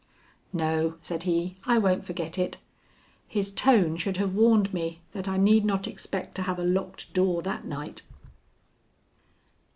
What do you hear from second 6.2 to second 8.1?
to have a locked door that night.